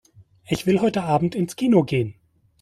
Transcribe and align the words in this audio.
Ich 0.47 0.65
will 0.65 0.79
heute 0.81 1.03
Abend 1.03 1.35
ins 1.35 1.55
Kino 1.55 1.83
gehen. 1.83 2.15